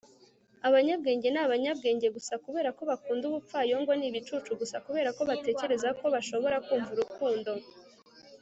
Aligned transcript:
abanyabwenge 0.67 1.27
ni 1.31 1.39
abanyabwenge 1.45 2.07
gusa 2.15 2.33
kubera 2.43 2.69
ko 2.77 2.81
bakunda 2.89 3.23
umupfayongo 3.27 3.91
ni 3.95 4.05
ibicucu 4.09 4.51
gusa 4.61 4.77
kubera 4.85 5.09
ko 5.17 5.21
batekereza 5.29 5.89
ko 5.99 6.05
bashobora 6.13 6.57
kumva 6.65 6.89
urukundo 6.95 7.51